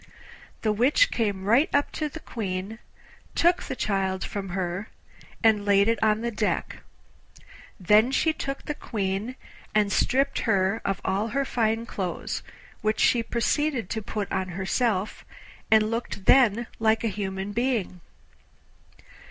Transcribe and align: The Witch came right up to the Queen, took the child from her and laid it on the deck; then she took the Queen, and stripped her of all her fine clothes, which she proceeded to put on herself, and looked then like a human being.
The 0.63 0.71
Witch 0.71 1.11
came 1.11 1.43
right 1.45 1.69
up 1.75 1.91
to 1.91 2.09
the 2.09 2.21
Queen, 2.21 2.79
took 3.35 3.61
the 3.61 3.75
child 3.75 4.23
from 4.23 4.49
her 4.49 4.89
and 5.43 5.63
laid 5.63 5.87
it 5.87 6.01
on 6.01 6.21
the 6.21 6.31
deck; 6.31 6.77
then 7.79 8.09
she 8.09 8.33
took 8.33 8.63
the 8.65 8.73
Queen, 8.73 9.35
and 9.75 9.91
stripped 9.91 10.39
her 10.39 10.81
of 10.83 11.01
all 11.05 11.27
her 11.27 11.45
fine 11.45 11.85
clothes, 11.85 12.41
which 12.81 12.99
she 12.99 13.21
proceeded 13.21 13.91
to 13.91 14.01
put 14.01 14.31
on 14.31 14.47
herself, 14.47 15.23
and 15.69 15.91
looked 15.91 16.25
then 16.25 16.65
like 16.79 17.03
a 17.03 17.07
human 17.07 17.51
being. 17.51 18.01